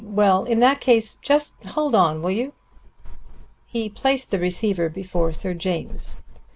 Well, 0.03 0.45
in 0.45 0.61
that 0.61 0.81
case 0.81 1.15
just 1.21 1.53
hold 1.63 1.93
on, 1.93 2.23
will 2.23 2.31
you?" 2.31 2.53
He 3.67 3.87
placed 3.87 4.31
the 4.31 4.39
receiver 4.39 4.89
before 4.89 5.31
Sir 5.31 5.53
James. 5.53 6.23